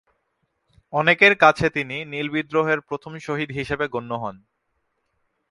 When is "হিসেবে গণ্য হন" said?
3.51-4.35